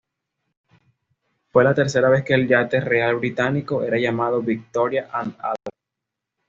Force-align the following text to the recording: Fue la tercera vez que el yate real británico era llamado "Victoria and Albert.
Fue 1.51 1.63
la 1.63 1.75
tercera 1.75 2.09
vez 2.09 2.23
que 2.25 2.33
el 2.33 2.47
yate 2.47 2.81
real 2.81 3.17
británico 3.17 3.83
era 3.83 3.99
llamado 3.99 4.41
"Victoria 4.41 5.07
and 5.13 5.35
Albert. 5.37 5.69